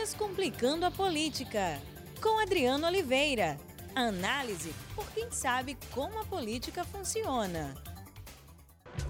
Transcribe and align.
Descomplicando 0.00 0.86
a 0.86 0.90
Política, 0.90 1.78
com 2.22 2.40
Adriano 2.40 2.86
Oliveira. 2.86 3.58
Análise 3.94 4.72
por 4.96 5.04
quem 5.10 5.30
sabe 5.30 5.76
como 5.90 6.18
a 6.18 6.24
política 6.24 6.84
funciona. 6.84 7.74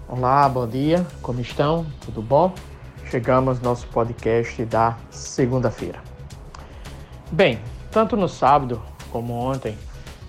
Olá, 0.09 0.49
bom 0.49 0.67
dia, 0.67 1.07
como 1.21 1.39
estão? 1.39 1.85
Tudo 2.01 2.21
bom? 2.21 2.53
Chegamos 3.09 3.59
ao 3.59 3.63
nosso 3.63 3.87
podcast 3.87 4.65
da 4.65 4.97
segunda-feira. 5.09 6.03
Bem, 7.31 7.61
tanto 7.89 8.17
no 8.17 8.27
sábado 8.27 8.83
como 9.13 9.33
ontem, 9.33 9.77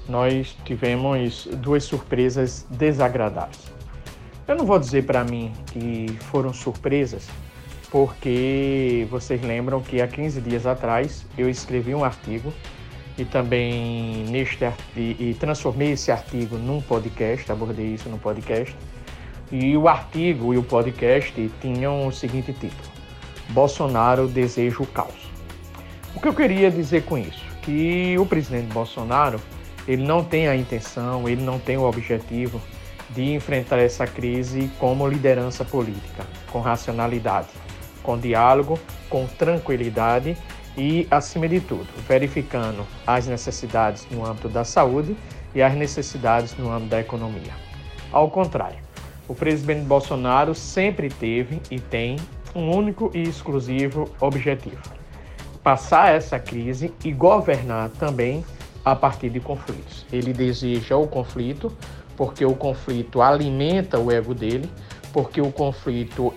nós 0.09 0.57
tivemos 0.65 1.49
duas 1.57 1.83
surpresas 1.83 2.65
desagradáveis. 2.71 3.73
Eu 4.47 4.55
não 4.55 4.65
vou 4.65 4.79
dizer 4.79 5.07
para 5.07 5.25
mim 5.25 5.53
que 5.73 6.07
foram 6.31 6.53
surpresas, 6.53 7.27
porque 7.93 9.07
vocês 9.11 9.43
lembram 9.43 9.83
que 9.83 10.01
há 10.01 10.09
15 10.09 10.41
dias 10.41 10.65
atrás 10.65 11.27
eu 11.37 11.47
escrevi 11.51 11.95
um 11.95 12.03
artigo 12.03 12.51
e 13.19 13.25
também 13.27 14.25
neste 14.31 14.65
e, 14.97 15.37
transformei 15.39 15.93
esse 15.93 16.11
artigo 16.11 16.57
num 16.57 16.81
podcast, 16.81 17.53
abordei 17.53 17.89
isso 17.89 18.09
no 18.09 18.17
podcast. 18.17 18.75
E 19.51 19.77
o 19.77 19.89
artigo 19.89 20.55
e 20.55 20.57
o 20.57 20.63
podcast 20.63 21.51
tinham 21.61 22.07
o 22.07 22.13
seguinte 22.13 22.55
título: 22.55 22.91
Bolsonaro 23.51 24.27
deseja 24.27 24.79
o 24.81 24.87
caos. 24.87 25.31
O 26.17 26.21
que 26.21 26.29
eu 26.29 26.35
queria 26.35 26.71
dizer 26.71 27.05
com 27.05 27.19
isso? 27.19 27.45
Que 27.61 28.17
o 28.19 28.25
presidente 28.25 28.73
Bolsonaro 28.73 29.39
ele 29.87 30.03
não 30.03 30.25
tem 30.25 30.49
a 30.49 30.57
intenção, 30.57 31.29
ele 31.29 31.43
não 31.43 31.59
tem 31.59 31.77
o 31.77 31.83
objetivo 31.83 32.59
de 33.11 33.35
enfrentar 33.35 33.79
essa 33.79 34.07
crise 34.07 34.71
como 34.79 35.07
liderança 35.07 35.63
política, 35.63 36.25
com 36.51 36.61
racionalidade, 36.61 37.49
com 38.03 38.19
diálogo, 38.19 38.79
com 39.09 39.27
tranquilidade 39.27 40.37
e, 40.77 41.07
acima 41.11 41.49
de 41.49 41.61
tudo, 41.61 41.87
verificando 42.09 42.87
as 43.07 43.27
necessidades 43.27 44.07
no 44.11 44.25
âmbito 44.25 44.49
da 44.49 44.65
saúde 44.65 45.17
e 45.55 45.63
as 45.63 45.75
necessidades 45.75 46.57
no 46.57 46.71
âmbito 46.71 46.91
da 46.91 47.01
economia. 47.01 47.53
Ao 48.11 48.31
contrário, 48.31 48.79
o 49.29 49.35
presidente 49.35 49.85
Bolsonaro 49.85 50.55
sempre 50.55 51.09
teve 51.09 51.61
e 51.71 51.79
tem 51.79 52.17
um 52.55 52.71
único 52.71 53.11
e 53.15 53.23
exclusivo 53.23 54.11
objetivo: 54.21 54.83
passar 55.63 56.15
essa 56.15 56.39
crise 56.39 56.93
e 57.05 57.13
governar 57.13 57.91
também 57.91 58.45
a 58.85 58.97
partir 58.97 59.31
de 59.31 59.41
conflitos. 59.41 60.05
Ele 60.13 60.33
deseja 60.33 60.97
o 60.97 61.07
conflito 61.07 61.73
porque 62.17 62.45
o 62.45 62.55
conflito 62.55 63.23
alimenta 63.23 63.99
o 63.99 64.11
ego 64.11 64.35
dele, 64.35 64.71
porque 65.13 65.41
o 65.41 65.51
conflito 65.51 66.33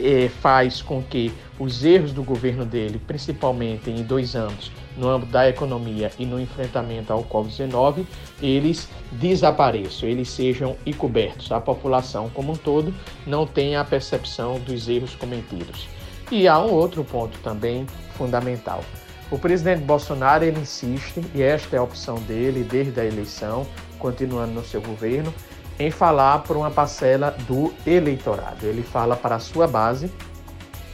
é, 0.00 0.28
faz 0.28 0.82
com 0.82 1.02
que 1.02 1.32
os 1.58 1.84
erros 1.84 2.12
do 2.12 2.22
governo 2.22 2.64
dele, 2.64 3.00
principalmente 3.06 3.90
em 3.90 4.02
dois 4.02 4.34
anos, 4.34 4.72
no 4.96 5.08
âmbito 5.08 5.32
da 5.32 5.48
economia 5.48 6.10
e 6.18 6.26
no 6.26 6.40
enfrentamento 6.40 7.12
ao 7.12 7.24
Covid-19, 7.24 8.04
eles 8.42 8.88
desapareçam, 9.12 10.08
eles 10.08 10.28
sejam 10.28 10.76
encobertos. 10.84 11.50
A 11.52 11.60
população 11.60 12.28
como 12.30 12.52
um 12.52 12.56
todo 12.56 12.94
não 13.26 13.46
tem 13.46 13.76
a 13.76 13.84
percepção 13.84 14.58
dos 14.60 14.88
erros 14.88 15.14
cometidos. 15.14 15.88
E 16.30 16.48
há 16.48 16.58
um 16.58 16.72
outro 16.72 17.04
ponto 17.04 17.38
também 17.38 17.86
fundamental. 18.16 18.82
O 19.30 19.38
presidente 19.38 19.82
Bolsonaro 19.82 20.44
ele 20.44 20.60
insiste, 20.60 21.20
e 21.34 21.42
esta 21.42 21.76
é 21.76 21.78
a 21.78 21.82
opção 21.82 22.16
dele 22.20 22.62
desde 22.62 23.00
a 23.00 23.04
eleição, 23.04 23.66
continuando 23.98 24.52
no 24.52 24.64
seu 24.64 24.80
governo, 24.80 25.32
em 25.78 25.90
falar 25.90 26.40
para 26.40 26.56
uma 26.56 26.70
parcela 26.70 27.30
do 27.46 27.72
eleitorado. 27.86 28.66
Ele 28.66 28.82
fala 28.82 29.16
para 29.16 29.36
a 29.36 29.40
sua 29.40 29.66
base, 29.66 30.12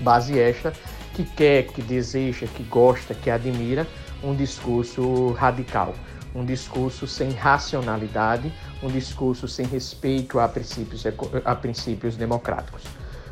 base 0.01 0.39
esta, 0.39 0.73
que 1.15 1.25
quer, 1.25 1.65
que 1.65 1.83
deseja, 1.83 2.47
que 2.47 2.63
gosta, 2.63 3.15
que 3.15 3.31
admira 3.31 3.87
um 4.23 4.35
discurso 4.35 5.33
radical, 5.33 5.95
um 6.35 6.45
discurso 6.45 7.07
sem 7.07 7.31
racionalidade, 7.31 8.53
um 8.83 8.89
discurso 8.89 9.49
sem 9.49 9.67
respeito 9.67 10.39
a 10.39 10.49
princípios, 10.49 11.05
a 11.45 11.55
princípios 11.55 12.17
democráticos. 12.17 12.83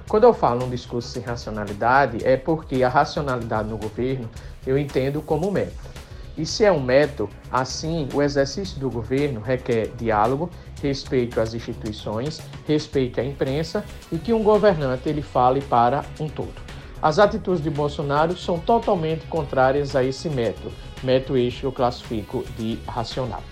Quando 0.08 0.24
eu 0.24 0.32
falo 0.32 0.64
um 0.64 0.70
discurso 0.70 1.08
sem 1.08 1.22
racionalidade, 1.22 2.24
é 2.24 2.36
porque 2.36 2.82
a 2.82 2.88
racionalidade 2.88 3.68
no 3.68 3.76
governo 3.76 4.28
eu 4.66 4.78
entendo 4.78 5.20
como 5.20 5.50
método. 5.50 5.97
E 6.38 6.46
se 6.46 6.64
é 6.64 6.70
um 6.70 6.80
método, 6.80 7.28
assim, 7.50 8.08
o 8.14 8.22
exercício 8.22 8.78
do 8.78 8.88
governo 8.88 9.40
requer 9.40 9.88
diálogo, 9.96 10.48
respeito 10.80 11.40
às 11.40 11.52
instituições, 11.52 12.40
respeito 12.66 13.20
à 13.20 13.24
imprensa 13.24 13.84
e 14.12 14.18
que 14.18 14.32
um 14.32 14.44
governante 14.44 15.08
ele 15.08 15.20
fale 15.20 15.60
para 15.60 16.04
um 16.20 16.28
todo. 16.28 16.54
As 17.02 17.18
atitudes 17.18 17.62
de 17.62 17.70
Bolsonaro 17.70 18.36
são 18.36 18.58
totalmente 18.58 19.26
contrárias 19.26 19.96
a 19.96 20.04
esse 20.04 20.28
método, 20.28 20.72
método 21.02 21.36
este 21.36 21.64
eu 21.64 21.72
classifico 21.72 22.44
de 22.56 22.78
racional. 22.86 23.42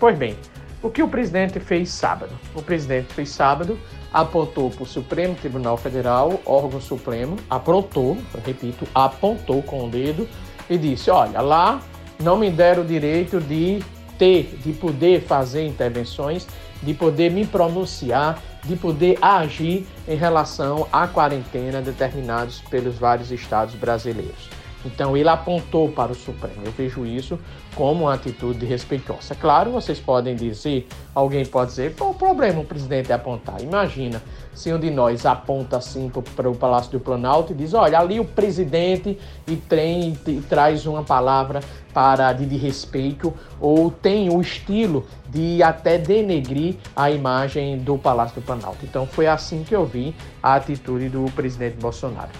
Pois 0.00 0.16
bem, 0.16 0.34
o 0.82 0.88
que 0.88 1.02
o 1.02 1.08
presidente 1.08 1.60
fez 1.60 1.90
sábado? 1.90 2.32
O 2.54 2.62
presidente 2.62 3.12
fez 3.12 3.28
sábado, 3.30 3.78
apontou 4.12 4.70
para 4.70 4.82
o 4.82 4.86
Supremo 4.86 5.34
Tribunal 5.34 5.76
Federal, 5.76 6.40
órgão 6.46 6.80
supremo, 6.80 7.36
aprontou, 7.50 8.16
repito, 8.46 8.86
apontou 8.94 9.62
com 9.62 9.86
o 9.86 9.90
dedo 9.90 10.26
e 10.70 10.78
disse: 10.78 11.10
olha, 11.10 11.40
lá 11.40 11.80
não 12.20 12.36
me 12.36 12.50
deram 12.50 12.82
o 12.82 12.86
direito 12.86 13.40
de 13.40 13.82
ter, 14.18 14.58
de 14.64 14.72
poder 14.72 15.22
fazer 15.22 15.66
intervenções, 15.66 16.46
de 16.82 16.94
poder 16.94 17.30
me 17.30 17.46
pronunciar, 17.46 18.42
de 18.64 18.76
poder 18.76 19.18
agir 19.22 19.86
em 20.06 20.16
relação 20.16 20.86
à 20.92 21.06
quarentena 21.06 21.80
determinados 21.80 22.60
pelos 22.62 22.96
vários 22.96 23.30
estados 23.30 23.74
brasileiros. 23.74 24.57
Então 24.84 25.16
ele 25.16 25.28
apontou 25.28 25.90
para 25.90 26.12
o 26.12 26.14
Supremo. 26.14 26.62
Eu 26.64 26.72
vejo 26.72 27.04
isso 27.04 27.38
como 27.74 28.04
uma 28.04 28.14
atitude 28.14 28.64
respeitosa. 28.64 29.34
Claro, 29.34 29.70
vocês 29.70 29.98
podem 29.98 30.34
dizer, 30.34 30.86
alguém 31.14 31.44
pode 31.44 31.70
dizer, 31.70 31.94
qual 31.94 32.10
o 32.10 32.14
problema 32.14 32.60
o 32.60 32.64
presidente 32.64 33.12
apontar? 33.12 33.60
Imagina 33.60 34.22
se 34.54 34.72
um 34.72 34.78
de 34.78 34.90
nós 34.90 35.24
aponta 35.26 35.76
assim 35.76 36.10
para 36.34 36.48
o 36.48 36.54
Palácio 36.54 36.92
do 36.92 37.00
Planalto 37.00 37.52
e 37.52 37.54
diz, 37.54 37.74
olha, 37.74 37.98
ali 37.98 38.18
o 38.18 38.24
presidente 38.24 39.18
e, 39.46 39.56
tem, 39.56 40.18
e 40.26 40.40
traz 40.40 40.86
uma 40.86 41.02
palavra 41.02 41.60
para 41.92 42.32
de, 42.32 42.46
de 42.46 42.56
respeito 42.56 43.32
ou 43.60 43.90
tem 43.90 44.30
o 44.30 44.40
estilo 44.40 45.06
de 45.28 45.62
até 45.62 45.98
denegrir 45.98 46.76
a 46.94 47.10
imagem 47.10 47.78
do 47.78 47.98
Palácio 47.98 48.40
do 48.40 48.44
Planalto. 48.44 48.78
Então 48.84 49.06
foi 49.06 49.26
assim 49.26 49.62
que 49.62 49.74
eu 49.74 49.84
vi 49.84 50.14
a 50.42 50.54
atitude 50.54 51.08
do 51.08 51.24
presidente 51.32 51.76
Bolsonaro. 51.76 52.30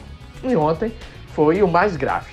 E 0.42 0.54
ontem 0.54 0.92
foi 1.38 1.62
o 1.62 1.68
mais 1.68 1.94
grave. 1.94 2.32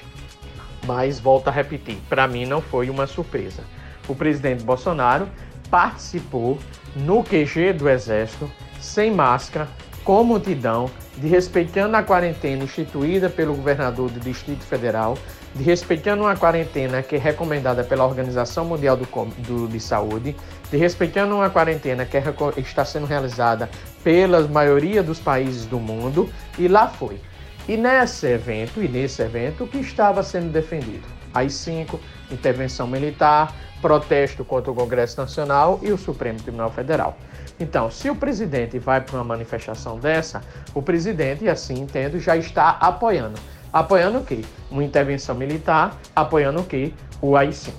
Mas 0.83 1.19
volto 1.19 1.47
a 1.47 1.51
repetir, 1.51 1.99
para 2.09 2.27
mim 2.27 2.43
não 2.43 2.59
foi 2.59 2.89
uma 2.89 3.05
surpresa. 3.05 3.61
O 4.07 4.15
presidente 4.15 4.63
Bolsonaro 4.63 5.29
participou 5.69 6.57
no 6.95 7.23
QG 7.23 7.73
do 7.73 7.87
Exército, 7.87 8.49
sem 8.81 9.11
máscara, 9.11 9.67
com 10.03 10.23
multidão, 10.23 10.89
de 11.17 11.27
respeitando 11.27 11.95
a 11.95 12.01
quarentena 12.01 12.63
instituída 12.63 13.29
pelo 13.29 13.53
governador 13.53 14.09
do 14.09 14.19
Distrito 14.19 14.63
Federal, 14.63 15.15
de 15.53 15.61
respeitando 15.61 16.23
uma 16.23 16.35
quarentena 16.35 17.03
que 17.03 17.15
é 17.15 17.19
recomendada 17.19 17.83
pela 17.83 18.07
Organização 18.07 18.65
Mundial 18.65 18.97
do, 18.97 19.05
do 19.05 19.67
de 19.67 19.79
Saúde, 19.79 20.35
de 20.71 20.77
respeitando 20.77 21.35
uma 21.35 21.51
quarentena 21.51 22.05
que 22.05 22.17
é, 22.17 22.23
está 22.57 22.83
sendo 22.83 23.05
realizada 23.05 23.69
pela 24.03 24.47
maioria 24.47 25.03
dos 25.03 25.19
países 25.19 25.67
do 25.67 25.79
mundo, 25.79 26.27
e 26.57 26.67
lá 26.67 26.87
foi. 26.87 27.19
E 27.67 27.75
nesse 27.75 28.27
evento, 28.27 28.81
e 28.81 28.87
nesse 28.87 29.23
evento, 29.23 29.63
o 29.63 29.67
que 29.67 29.79
estava 29.79 30.21
sendo 30.21 30.51
defendido? 30.51 31.03
As 31.33 31.53
cinco, 31.53 31.99
intervenção 32.31 32.85
militar, 32.85 33.55
protesto 33.81 34.45
contra 34.45 34.71
o 34.71 34.75
Congresso 34.75 35.19
Nacional 35.19 35.79
e 35.81 35.91
o 35.91 35.97
Supremo 35.97 36.39
Tribunal 36.39 36.71
Federal. 36.71 37.17
Então, 37.59 37.89
se 37.89 38.07
o 38.09 38.15
presidente 38.15 38.77
vai 38.77 39.01
para 39.01 39.15
uma 39.15 39.23
manifestação 39.23 39.97
dessa, 39.97 40.41
o 40.75 40.81
presidente, 40.81 41.49
assim 41.49 41.79
entendo, 41.79 42.19
já 42.19 42.37
está 42.37 42.77
apoiando. 42.79 43.39
Apoiando 43.73 44.19
o 44.19 44.23
quê? 44.23 44.41
Uma 44.69 44.83
intervenção 44.83 45.33
militar, 45.33 45.97
apoiando 46.15 46.61
o 46.61 46.65
quê? 46.65 46.93
O 47.19 47.35
AI-5. 47.35 47.73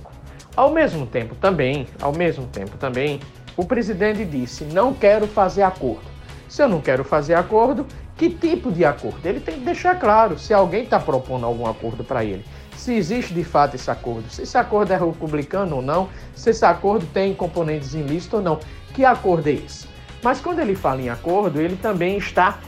Ao 0.57 0.71
mesmo 0.73 1.07
tempo 1.07 1.35
também, 1.37 1.87
ao 2.01 2.13
mesmo 2.13 2.47
tempo 2.47 2.77
também, 2.77 3.21
o 3.57 3.65
presidente 3.65 4.25
disse: 4.25 4.65
"Não 4.65 4.93
quero 4.93 5.27
fazer 5.27 5.63
acordo". 5.63 6.17
Se 6.49 6.63
eu 6.63 6.69
não 6.69 6.81
quero 6.81 7.05
fazer 7.05 7.35
acordo, 7.35 7.87
que 8.17 8.31
tipo 8.31 8.73
de 8.73 8.85
acordo? 8.85 9.27
Ele 9.27 9.41
tem 9.41 9.59
que 9.59 9.65
deixar 9.65 9.99
claro 9.99 10.39
se 10.39 10.55
alguém 10.55 10.85
está 10.85 10.99
propondo 10.99 11.45
algum 11.45 11.67
acordo 11.67 12.03
para 12.03 12.25
ele. 12.25 12.45
Se 12.77 12.95
existe 12.95 13.35
de 13.35 13.45
fato 13.45 13.75
esse 13.75 13.91
acordo, 13.91 14.31
se 14.31 14.43
esse 14.43 14.57
acordo 14.57 14.93
é 14.93 14.97
republicano 14.97 15.77
ou 15.77 15.83
não, 15.83 16.09
se 16.35 16.51
esse 16.51 16.65
acordo 16.65 17.07
tem 17.07 17.35
componentes 17.35 17.95
ilícitos 17.95 18.39
ou 18.39 18.43
não. 18.43 18.61
Que 18.95 19.05
acordo 19.05 19.49
é 19.49 19.53
esse? 19.53 19.87
Mas 20.23 20.41
quando 20.41 20.61
ele 20.61 20.75
fala 20.75 21.03
em 21.03 21.11
acordo, 21.11 21.61
ele 21.61 21.77
também 21.77 22.17
está 22.17 22.59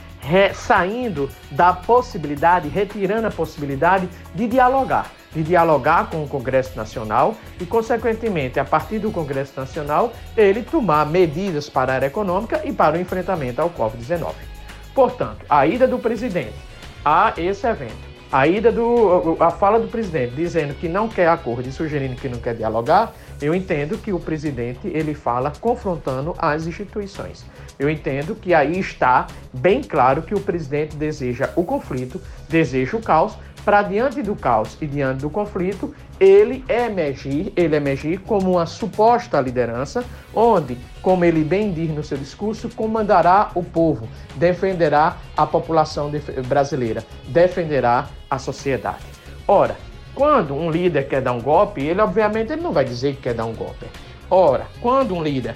saindo 0.53 1.29
da 1.49 1.73
possibilidade, 1.73 2.67
retirando 2.67 3.27
a 3.27 3.31
possibilidade 3.31 4.07
de 4.35 4.47
dialogar 4.47 5.11
de 5.31 5.43
dialogar 5.43 6.09
com 6.09 6.23
o 6.23 6.27
Congresso 6.27 6.75
Nacional 6.75 7.35
e, 7.59 7.65
consequentemente, 7.65 8.59
a 8.59 8.65
partir 8.65 8.99
do 8.99 9.11
Congresso 9.11 9.53
Nacional, 9.55 10.11
ele 10.35 10.63
tomar 10.63 11.05
medidas 11.05 11.69
para 11.69 11.91
a 11.91 11.95
área 11.95 12.07
econômica 12.07 12.61
e 12.65 12.73
para 12.73 12.97
o 12.97 12.99
enfrentamento 12.99 13.61
ao 13.61 13.69
Covid-19. 13.69 14.48
Portanto, 14.93 15.45
a 15.49 15.65
ida 15.65 15.87
do 15.87 15.99
presidente 15.99 16.55
a 17.03 17.33
esse 17.37 17.65
evento 17.67 18.09
a 18.31 18.45
ida 18.45 18.71
do 18.71 19.37
a 19.39 19.49
fala 19.49 19.79
do 19.79 19.87
presidente 19.87 20.35
dizendo 20.35 20.75
que 20.75 20.87
não 20.87 21.07
quer 21.09 21.27
acordo 21.27 21.67
e 21.67 21.71
sugerindo 21.71 22.15
que 22.15 22.29
não 22.29 22.37
quer 22.37 22.53
dialogar, 22.53 23.11
eu 23.41 23.55
entendo 23.55 23.97
que 23.97 24.13
o 24.13 24.19
presidente 24.19 24.87
ele 24.87 25.15
fala 25.15 25.51
confrontando 25.59 26.35
as 26.37 26.67
instituições. 26.67 27.43
Eu 27.79 27.89
entendo 27.89 28.35
que 28.35 28.53
aí 28.53 28.77
está 28.79 29.25
bem 29.51 29.81
claro 29.81 30.21
que 30.21 30.35
o 30.35 30.39
presidente 30.39 30.95
deseja 30.95 31.49
o 31.55 31.63
conflito, 31.63 32.21
deseja 32.47 32.97
o 32.97 33.01
caos, 33.01 33.35
para 33.69 33.83
diante 33.83 34.23
do 34.23 34.35
caos 34.35 34.75
e 34.81 34.87
diante 34.87 35.21
do 35.21 35.29
conflito, 35.29 35.93
ele 36.19 36.65
emergir, 36.67 37.53
ele 37.55 37.75
emergir 37.75 38.19
como 38.21 38.53
uma 38.53 38.65
suposta 38.65 39.39
liderança, 39.39 40.03
onde, 40.33 40.75
como 41.03 41.23
ele 41.23 41.43
bem 41.43 41.71
diz 41.71 41.91
no 41.91 42.03
seu 42.03 42.17
discurso, 42.17 42.67
comandará 42.69 43.51
o 43.53 43.61
povo, 43.61 44.09
defenderá 44.37 45.17
a 45.37 45.45
população 45.45 46.11
brasileira, 46.47 47.05
defenderá 47.27 48.07
a 48.27 48.39
sociedade. 48.39 49.05
Ora, 49.47 49.77
quando 50.15 50.55
um 50.55 50.71
líder 50.71 51.07
quer 51.07 51.21
dar 51.21 51.33
um 51.33 51.39
golpe, 51.39 51.79
ele 51.79 52.01
obviamente 52.01 52.51
ele 52.51 52.63
não 52.63 52.71
vai 52.71 52.85
dizer 52.85 53.17
que 53.17 53.21
quer 53.21 53.35
dar 53.35 53.45
um 53.45 53.53
golpe. 53.53 53.85
Ora, 54.31 54.65
quando 54.81 55.13
um 55.13 55.21
líder 55.21 55.53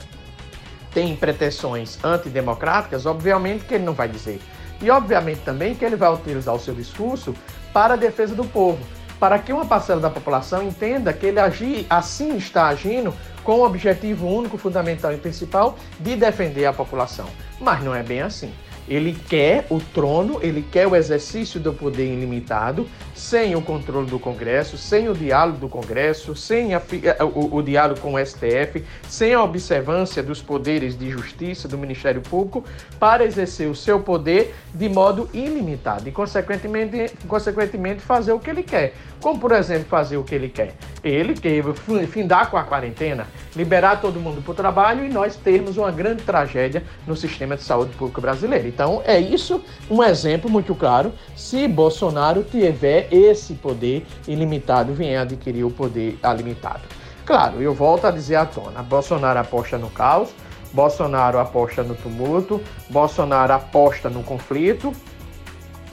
tem 0.93 1.15
pretensões 1.15 1.97
antidemocráticas, 2.05 3.07
obviamente 3.07 3.65
que 3.65 3.73
ele 3.73 3.83
não 3.83 3.93
vai 3.93 4.07
dizer. 4.07 4.39
E 4.81 4.89
obviamente 4.89 5.41
também 5.41 5.75
que 5.75 5.83
ele 5.85 5.95
vai 5.95 6.13
utilizar 6.13 6.53
o 6.53 6.59
seu 6.59 6.73
discurso 6.73 7.33
para 7.71 7.93
a 7.93 7.97
defesa 7.97 8.35
do 8.35 8.45
povo, 8.45 8.79
para 9.19 9.39
que 9.39 9.53
uma 9.53 9.65
parcela 9.65 10.01
da 10.01 10.09
população 10.09 10.63
entenda 10.63 11.13
que 11.13 11.25
ele 11.25 11.39
agir, 11.39 11.85
assim 11.89 12.35
está 12.35 12.67
agindo 12.67 13.13
com 13.43 13.59
o 13.59 13.65
objetivo 13.65 14.27
único, 14.27 14.57
fundamental 14.57 15.13
e 15.13 15.17
principal 15.17 15.77
de 15.99 16.15
defender 16.15 16.65
a 16.65 16.73
população. 16.73 17.25
Mas 17.59 17.83
não 17.83 17.93
é 17.93 18.03
bem 18.03 18.21
assim. 18.21 18.53
Ele 18.87 19.13
quer 19.29 19.65
o 19.69 19.79
trono, 19.79 20.39
ele 20.41 20.61
quer 20.61 20.87
o 20.87 20.95
exercício 20.95 21.59
do 21.59 21.73
poder 21.73 22.11
ilimitado, 22.11 22.87
sem 23.15 23.55
o 23.55 23.61
controle 23.61 24.09
do 24.09 24.19
Congresso, 24.19 24.77
sem 24.77 25.07
o 25.07 25.13
diálogo 25.13 25.57
do 25.57 25.69
Congresso, 25.69 26.35
sem 26.35 26.73
a, 26.73 26.81
o, 27.21 27.55
o, 27.55 27.61
diálogo 27.61 27.99
com 27.99 28.15
o 28.15 28.25
STF, 28.25 28.83
sem 29.07 29.33
a 29.33 29.43
observância 29.43 30.21
dos 30.21 30.41
poderes 30.41 30.97
de 30.97 31.09
justiça 31.09 31.67
do 31.67 31.77
Ministério 31.77 32.21
Público, 32.21 32.63
para 32.99 33.25
exercer 33.25 33.69
o 33.69 33.75
seu 33.75 33.99
poder 33.99 34.53
de 34.73 34.89
modo 34.89 35.29
ilimitado 35.33 36.09
e, 36.09 36.11
consequentemente, 36.11 37.11
consequentemente 37.27 38.01
fazer 38.01 38.33
o 38.33 38.39
que 38.39 38.49
ele 38.49 38.63
quer. 38.63 38.93
Como, 39.23 39.39
por 39.39 39.53
exemplo, 39.53 39.85
fazer 39.85 40.17
o 40.17 40.23
que 40.25 40.35
ele 40.35 40.49
quer? 40.49 40.75
Ele 41.01 41.33
quer 41.33 41.63
findar 42.07 42.51
com 42.51 42.57
a 42.57 42.63
quarentena, 42.63 43.25
liberar 43.55 44.01
todo 44.01 44.19
mundo 44.19 44.41
para 44.41 44.51
o 44.51 44.53
trabalho 44.53 45.05
e 45.05 45.07
nós 45.07 45.37
termos 45.37 45.77
uma 45.77 45.89
grande 45.91 46.23
tragédia 46.23 46.83
no 47.07 47.15
sistema 47.15 47.55
de 47.55 47.63
saúde 47.63 47.95
público 47.95 48.19
brasileiro. 48.19 48.67
Então, 48.67 49.01
é 49.05 49.17
isso 49.17 49.63
um 49.89 50.03
exemplo 50.03 50.51
muito 50.51 50.75
claro. 50.75 51.13
Se 51.37 51.69
Bolsonaro 51.69 52.43
tiver 52.43 53.07
esse 53.13 53.53
poder 53.53 54.05
ilimitado, 54.27 54.93
vier 54.93 55.21
adquirir 55.21 55.63
o 55.63 55.71
poder 55.71 56.19
alimitado. 56.21 56.81
Claro, 57.25 57.61
eu 57.61 57.73
volto 57.73 58.05
a 58.05 58.11
dizer 58.11 58.35
à 58.35 58.45
tona: 58.45 58.83
Bolsonaro 58.83 59.39
aposta 59.39 59.77
no 59.77 59.89
caos, 59.89 60.35
Bolsonaro 60.73 61.39
aposta 61.39 61.81
no 61.81 61.95
tumulto, 61.95 62.61
Bolsonaro 62.89 63.53
aposta 63.53 64.09
no 64.09 64.21
conflito, 64.21 64.93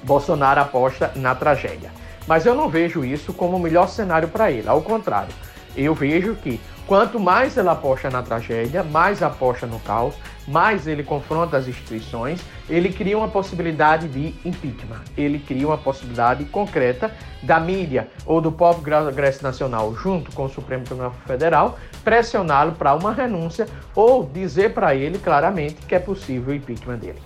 Bolsonaro 0.02 0.62
aposta 0.62 1.12
na 1.14 1.32
tragédia. 1.32 1.92
Mas 2.26 2.46
eu 2.46 2.54
não 2.54 2.68
vejo 2.68 3.04
isso 3.04 3.32
como 3.32 3.56
o 3.56 3.60
melhor 3.60 3.88
cenário 3.88 4.28
para 4.28 4.50
ele. 4.50 4.68
Ao 4.68 4.80
contrário, 4.82 5.32
eu 5.76 5.94
vejo 5.94 6.34
que 6.36 6.60
quanto 6.86 7.20
mais 7.20 7.56
ele 7.56 7.68
aposta 7.68 8.10
na 8.10 8.22
tragédia, 8.22 8.82
mais 8.82 9.22
aposta 9.22 9.66
no 9.66 9.78
caos, 9.80 10.14
mais 10.46 10.86
ele 10.86 11.04
confronta 11.04 11.56
as 11.56 11.68
instituições, 11.68 12.40
ele 12.68 12.92
cria 12.92 13.16
uma 13.16 13.28
possibilidade 13.28 14.08
de 14.08 14.34
impeachment. 14.44 15.00
Ele 15.16 15.38
cria 15.38 15.66
uma 15.66 15.78
possibilidade 15.78 16.44
concreta 16.46 17.12
da 17.42 17.60
mídia 17.60 18.08
ou 18.26 18.40
do 18.40 18.50
próprio 18.50 19.06
Congresso 19.06 19.42
Nacional, 19.42 19.94
junto 19.94 20.32
com 20.32 20.44
o 20.44 20.48
Supremo 20.48 20.84
Tribunal 20.84 21.14
Federal, 21.26 21.78
pressioná-lo 22.02 22.72
para 22.72 22.94
uma 22.94 23.12
renúncia 23.12 23.68
ou 23.94 24.24
dizer 24.24 24.74
para 24.74 24.94
ele 24.94 25.18
claramente 25.18 25.86
que 25.86 25.94
é 25.94 25.98
possível 26.00 26.52
o 26.52 26.56
impeachment 26.56 26.98
dele. 26.98 27.22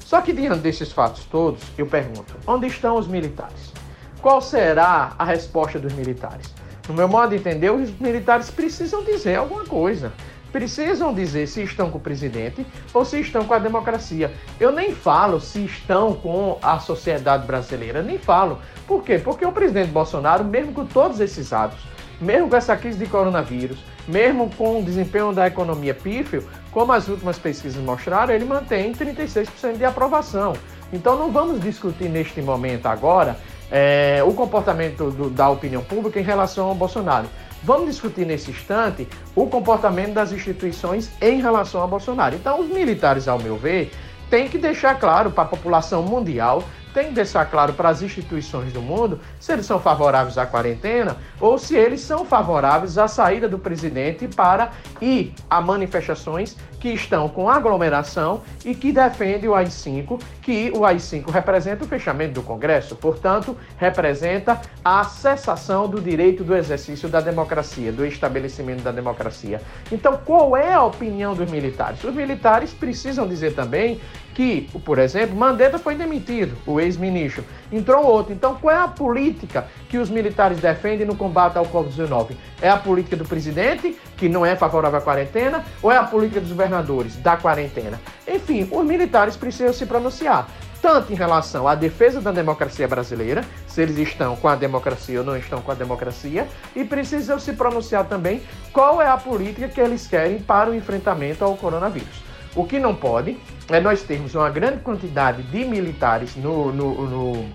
Só 0.00 0.20
que 0.20 0.32
diante 0.32 0.60
desses 0.60 0.92
fatos 0.92 1.24
todos, 1.24 1.62
eu 1.76 1.86
pergunto: 1.86 2.34
onde 2.46 2.66
estão 2.66 2.96
os 2.96 3.06
militares? 3.06 3.77
Qual 4.20 4.40
será 4.40 5.12
a 5.16 5.24
resposta 5.24 5.78
dos 5.78 5.92
militares? 5.92 6.52
No 6.88 6.94
meu 6.94 7.06
modo 7.06 7.30
de 7.30 7.36
entender, 7.36 7.70
os 7.70 7.90
militares 8.00 8.50
precisam 8.50 9.04
dizer 9.04 9.36
alguma 9.36 9.64
coisa. 9.64 10.12
Precisam 10.50 11.14
dizer 11.14 11.46
se 11.46 11.62
estão 11.62 11.90
com 11.90 11.98
o 11.98 12.00
presidente 12.00 12.66
ou 12.92 13.04
se 13.04 13.20
estão 13.20 13.44
com 13.44 13.54
a 13.54 13.58
democracia. 13.58 14.32
Eu 14.58 14.72
nem 14.72 14.92
falo 14.92 15.40
se 15.40 15.64
estão 15.64 16.14
com 16.14 16.58
a 16.62 16.80
sociedade 16.80 17.46
brasileira, 17.46 18.02
nem 18.02 18.18
falo. 18.18 18.58
Por 18.86 19.04
quê? 19.04 19.18
Porque 19.18 19.44
o 19.44 19.52
presidente 19.52 19.90
Bolsonaro, 19.90 20.42
mesmo 20.42 20.72
com 20.72 20.86
todos 20.86 21.20
esses 21.20 21.52
atos, 21.52 21.78
mesmo 22.20 22.48
com 22.48 22.56
essa 22.56 22.76
crise 22.76 22.98
de 22.98 23.06
coronavírus, 23.06 23.78
mesmo 24.08 24.50
com 24.56 24.80
o 24.80 24.82
desempenho 24.82 25.32
da 25.32 25.46
economia 25.46 25.94
pífio, 25.94 26.42
como 26.72 26.92
as 26.92 27.06
últimas 27.06 27.38
pesquisas 27.38 27.80
mostraram, 27.82 28.34
ele 28.34 28.46
mantém 28.46 28.92
36% 28.92 29.76
de 29.76 29.84
aprovação. 29.84 30.54
Então 30.92 31.18
não 31.18 31.30
vamos 31.30 31.60
discutir 31.60 32.08
neste 32.08 32.40
momento 32.40 32.86
agora 32.86 33.36
é, 33.70 34.22
o 34.26 34.32
comportamento 34.32 35.10
do, 35.10 35.30
da 35.30 35.48
opinião 35.48 35.82
pública 35.82 36.18
em 36.18 36.24
relação 36.24 36.68
ao 36.68 36.74
Bolsonaro. 36.74 37.28
Vamos 37.62 37.86
discutir 37.86 38.24
nesse 38.24 38.50
instante 38.50 39.08
o 39.34 39.46
comportamento 39.46 40.12
das 40.12 40.32
instituições 40.32 41.10
em 41.20 41.40
relação 41.40 41.82
a 41.82 41.86
Bolsonaro. 41.86 42.36
Então, 42.36 42.60
os 42.60 42.68
militares, 42.68 43.26
ao 43.26 43.38
meu 43.38 43.56
ver, 43.56 43.90
têm 44.30 44.48
que 44.48 44.58
deixar 44.58 44.98
claro 44.98 45.30
para 45.30 45.44
a 45.44 45.46
população 45.46 46.02
mundial 46.02 46.62
tem 46.92 47.08
que 47.08 47.14
deixar 47.14 47.44
claro 47.46 47.72
para 47.72 47.88
as 47.88 48.02
instituições 48.02 48.72
do 48.72 48.80
mundo 48.80 49.20
se 49.38 49.52
eles 49.52 49.66
são 49.66 49.78
favoráveis 49.78 50.38
à 50.38 50.46
quarentena 50.46 51.16
ou 51.40 51.58
se 51.58 51.76
eles 51.76 52.00
são 52.00 52.24
favoráveis 52.24 52.98
à 52.98 53.08
saída 53.08 53.48
do 53.48 53.58
presidente 53.58 54.26
para 54.28 54.70
ir 55.00 55.34
a 55.48 55.60
manifestações 55.60 56.56
que 56.78 56.88
estão 56.88 57.28
com 57.28 57.50
aglomeração 57.50 58.42
e 58.64 58.74
que 58.74 58.92
defendem 58.92 59.48
o 59.48 59.54
AI-5, 59.54 60.20
que 60.40 60.70
o 60.74 60.84
AI-5 60.84 61.30
representa 61.30 61.84
o 61.84 61.88
fechamento 61.88 62.34
do 62.34 62.42
Congresso, 62.42 62.94
portanto, 62.96 63.56
representa 63.76 64.60
a 64.84 65.04
cessação 65.04 65.88
do 65.88 66.00
direito 66.00 66.44
do 66.44 66.54
exercício 66.54 67.08
da 67.08 67.20
democracia, 67.20 67.92
do 67.92 68.06
estabelecimento 68.06 68.82
da 68.82 68.92
democracia. 68.92 69.60
Então, 69.90 70.18
qual 70.24 70.56
é 70.56 70.72
a 70.72 70.82
opinião 70.82 71.34
dos 71.34 71.50
militares? 71.50 72.02
Os 72.04 72.14
militares 72.14 72.72
precisam 72.72 73.26
dizer 73.26 73.54
também 73.54 74.00
que, 74.38 74.70
por 74.84 75.00
exemplo, 75.00 75.34
Mandetta 75.34 75.80
foi 75.80 75.96
demitido, 75.96 76.56
o 76.64 76.78
ex-ministro, 76.78 77.44
entrou 77.72 78.06
outro. 78.06 78.32
Então, 78.32 78.54
qual 78.54 78.72
é 78.72 78.78
a 78.78 78.86
política 78.86 79.66
que 79.88 79.98
os 79.98 80.08
militares 80.08 80.60
defendem 80.60 81.04
no 81.04 81.16
combate 81.16 81.58
ao 81.58 81.66
Covid-19? 81.66 82.36
É 82.62 82.70
a 82.70 82.76
política 82.76 83.16
do 83.16 83.24
presidente, 83.24 83.98
que 84.16 84.28
não 84.28 84.46
é 84.46 84.54
favorável 84.54 85.00
à 85.00 85.02
quarentena, 85.02 85.64
ou 85.82 85.90
é 85.90 85.96
a 85.96 86.04
política 86.04 86.40
dos 86.40 86.50
governadores 86.50 87.16
da 87.16 87.36
quarentena? 87.36 88.00
Enfim, 88.28 88.68
os 88.70 88.86
militares 88.86 89.36
precisam 89.36 89.72
se 89.72 89.84
pronunciar 89.86 90.48
tanto 90.80 91.12
em 91.12 91.16
relação 91.16 91.66
à 91.66 91.74
defesa 91.74 92.20
da 92.20 92.30
democracia 92.30 92.86
brasileira, 92.86 93.44
se 93.66 93.82
eles 93.82 93.98
estão 93.98 94.36
com 94.36 94.46
a 94.46 94.54
democracia 94.54 95.18
ou 95.18 95.26
não 95.26 95.36
estão 95.36 95.60
com 95.60 95.72
a 95.72 95.74
democracia, 95.74 96.46
e 96.76 96.84
precisam 96.84 97.40
se 97.40 97.54
pronunciar 97.54 98.04
também 98.04 98.40
qual 98.72 99.02
é 99.02 99.08
a 99.08 99.16
política 99.16 99.66
que 99.66 99.80
eles 99.80 100.06
querem 100.06 100.38
para 100.38 100.70
o 100.70 100.74
enfrentamento 100.76 101.42
ao 101.42 101.56
coronavírus. 101.56 102.27
O 102.58 102.64
que 102.64 102.80
não 102.80 102.92
pode 102.92 103.38
é 103.68 103.78
nós 103.78 104.02
termos 104.02 104.34
uma 104.34 104.50
grande 104.50 104.80
quantidade 104.80 105.44
de 105.44 105.64
militares 105.64 106.34
no, 106.34 106.72
no, 106.72 107.06
no 107.06 107.48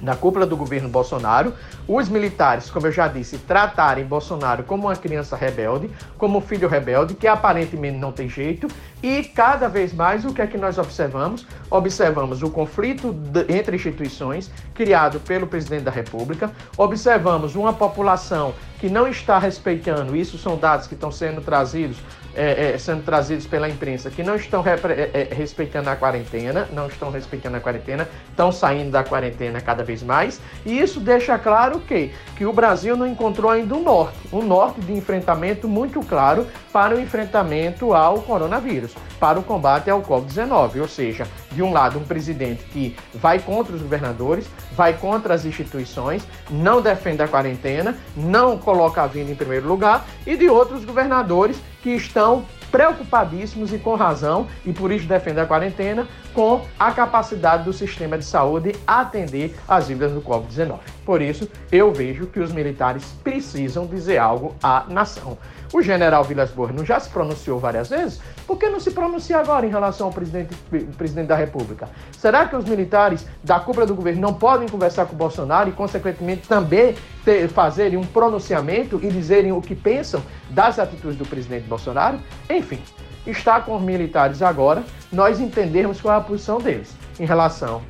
na 0.00 0.16
cúpula 0.16 0.46
do 0.46 0.56
governo 0.56 0.88
Bolsonaro, 0.88 1.54
os 1.86 2.08
militares, 2.08 2.70
como 2.70 2.86
eu 2.86 2.92
já 2.92 3.06
disse, 3.06 3.36
tratarem 3.38 4.04
Bolsonaro 4.04 4.64
como 4.64 4.88
uma 4.88 4.96
criança 4.96 5.36
rebelde, 5.36 5.90
como 6.16 6.38
um 6.38 6.40
filho 6.40 6.66
rebelde, 6.66 7.14
que 7.14 7.26
aparentemente 7.26 7.98
não 7.98 8.10
tem 8.10 8.26
jeito, 8.26 8.66
e 9.02 9.22
cada 9.22 9.68
vez 9.68 9.92
mais 9.92 10.24
o 10.24 10.32
que 10.32 10.40
é 10.40 10.46
que 10.46 10.56
nós 10.56 10.78
observamos? 10.78 11.46
Observamos 11.70 12.42
o 12.42 12.50
conflito 12.50 13.14
entre 13.48 13.76
instituições 13.76 14.50
criado 14.74 15.20
pelo 15.20 15.46
presidente 15.46 15.84
da 15.84 15.90
República, 15.90 16.50
observamos 16.76 17.54
uma 17.54 17.74
população 17.74 18.54
que 18.82 18.90
não 18.90 19.06
está 19.06 19.38
respeitando, 19.38 20.16
isso 20.16 20.36
são 20.36 20.56
dados 20.56 20.88
que 20.88 20.94
estão 20.94 21.12
sendo 21.12 21.40
trazidos 21.40 21.98
é, 22.34 22.72
é, 22.72 22.78
sendo 22.78 23.02
trazidos 23.02 23.46
pela 23.46 23.68
imprensa 23.68 24.10
que 24.10 24.22
não 24.22 24.36
estão 24.36 24.64
é, 24.66 25.10
é, 25.12 25.34
respeitando 25.34 25.90
a 25.90 25.96
quarentena, 25.96 26.66
não 26.72 26.86
estão 26.86 27.10
respeitando 27.10 27.58
a 27.58 27.60
quarentena, 27.60 28.08
estão 28.30 28.50
saindo 28.50 28.90
da 28.90 29.04
quarentena 29.04 29.60
cada 29.60 29.84
vez 29.84 30.02
mais. 30.02 30.40
E 30.64 30.78
isso 30.78 30.98
deixa 30.98 31.38
claro 31.38 31.80
que, 31.80 32.10
que 32.36 32.46
o 32.46 32.52
Brasil 32.52 32.96
não 32.96 33.06
encontrou 33.06 33.50
ainda 33.50 33.74
um 33.74 33.82
norte, 33.82 34.16
um 34.32 34.42
norte 34.42 34.80
de 34.80 34.94
enfrentamento 34.94 35.68
muito 35.68 36.00
claro 36.00 36.46
para 36.72 36.96
o 36.96 37.00
enfrentamento 37.00 37.92
ao 37.92 38.22
coronavírus, 38.22 38.94
para 39.20 39.38
o 39.38 39.42
combate 39.42 39.90
ao 39.90 40.00
Covid-19. 40.00 40.80
Ou 40.80 40.88
seja, 40.88 41.26
de 41.50 41.62
um 41.62 41.70
lado, 41.70 41.98
um 41.98 42.04
presidente 42.04 42.64
que 42.64 42.96
vai 43.12 43.38
contra 43.40 43.76
os 43.76 43.82
governadores, 43.82 44.48
vai 44.74 44.94
contra 44.94 45.34
as 45.34 45.44
instituições, 45.44 46.26
não 46.48 46.80
defende 46.80 47.22
a 47.22 47.28
quarentena, 47.28 47.94
não 48.16 48.56
coloca 48.72 49.02
a 49.02 49.06
vida 49.06 49.30
em 49.30 49.34
primeiro 49.34 49.68
lugar, 49.68 50.06
e 50.26 50.34
de 50.34 50.48
outros 50.48 50.82
governadores 50.82 51.60
que 51.82 51.90
estão 51.90 52.46
preocupadíssimos 52.70 53.70
e 53.70 53.78
com 53.78 53.94
razão, 53.94 54.46
e 54.64 54.72
por 54.72 54.90
isso 54.90 55.06
defendem 55.06 55.44
a 55.44 55.46
quarentena, 55.46 56.08
com 56.32 56.62
a 56.78 56.90
capacidade 56.90 57.64
do 57.64 57.72
sistema 57.74 58.16
de 58.16 58.24
saúde 58.24 58.74
atender 58.86 59.54
às 59.68 59.88
vidas 59.88 60.12
do 60.12 60.22
Covid-19. 60.22 60.78
Por 61.04 61.20
isso, 61.20 61.46
eu 61.70 61.92
vejo 61.92 62.26
que 62.26 62.40
os 62.40 62.50
militares 62.50 63.04
precisam 63.22 63.84
dizer 63.84 64.16
algo 64.16 64.56
à 64.62 64.86
nação. 64.88 65.36
O 65.72 65.80
general 65.80 66.22
Vilas 66.22 66.50
Boas 66.50 66.74
não 66.74 66.84
já 66.84 67.00
se 67.00 67.08
pronunciou 67.08 67.58
várias 67.58 67.88
vezes? 67.88 68.20
Por 68.46 68.58
que 68.58 68.68
não 68.68 68.78
se 68.78 68.90
pronuncia 68.90 69.38
agora 69.38 69.66
em 69.66 69.70
relação 69.70 70.08
ao 70.08 70.12
presidente, 70.12 70.54
presidente 70.98 71.28
da 71.28 71.34
República? 71.34 71.88
Será 72.18 72.46
que 72.46 72.54
os 72.54 72.66
militares 72.66 73.26
da 73.42 73.58
cúpula 73.58 73.86
do 73.86 73.94
governo 73.94 74.20
não 74.20 74.34
podem 74.34 74.68
conversar 74.68 75.06
com 75.06 75.14
o 75.14 75.16
Bolsonaro 75.16 75.70
e, 75.70 75.72
consequentemente, 75.72 76.46
também 76.46 76.94
ter, 77.24 77.48
fazerem 77.48 77.98
um 77.98 78.04
pronunciamento 78.04 79.00
e 79.02 79.08
dizerem 79.08 79.52
o 79.52 79.62
que 79.62 79.74
pensam 79.74 80.22
das 80.50 80.78
atitudes 80.78 81.16
do 81.16 81.24
presidente 81.24 81.66
Bolsonaro? 81.66 82.20
Enfim, 82.50 82.82
está 83.26 83.58
com 83.58 83.74
os 83.74 83.82
militares 83.82 84.42
agora 84.42 84.82
nós 85.10 85.40
entendermos 85.40 86.02
qual 86.02 86.14
é 86.14 86.18
a 86.18 86.20
posição 86.20 86.58
deles 86.58 86.94
em 87.18 87.24
relação 87.24 87.80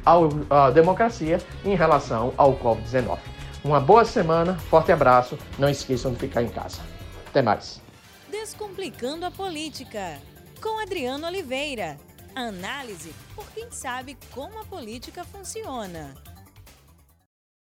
à 0.49 0.71
democracia 0.71 1.39
em 1.65 1.75
relação 1.75 2.33
ao 2.37 2.55
Covid-19. 2.55 3.19
Uma 3.65 3.81
boa 3.81 4.05
semana, 4.05 4.55
forte 4.71 4.93
abraço, 4.93 5.37
não 5.59 5.69
esqueçam 5.69 6.13
de 6.13 6.19
ficar 6.19 6.43
em 6.43 6.49
casa. 6.49 6.92
Até 7.33 7.41
mais. 7.41 7.81
Descomplicando 8.29 9.25
a 9.25 9.31
política, 9.31 10.21
com 10.63 10.79
Adriano 10.79 11.27
Oliveira. 11.27 11.99
Análise 12.35 13.15
por 13.35 13.51
quem 13.53 13.71
sabe 13.71 14.19
como 14.33 14.59
a 14.59 14.67
política 14.67 15.25
funciona. 15.25 16.15